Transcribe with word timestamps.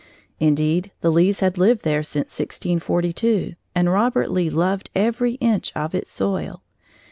Indeed, 0.39 0.89
the 1.01 1.11
Lees 1.11 1.41
had 1.41 1.59
lived 1.59 1.83
there 1.83 2.01
since 2.01 2.31
1642, 2.39 3.53
and 3.75 3.93
Robert 3.93 4.31
Lee 4.31 4.49
loved 4.49 4.89
every 4.95 5.33
inch 5.35 5.71
of 5.75 5.93
its 5.93 6.11
soil. 6.11 6.63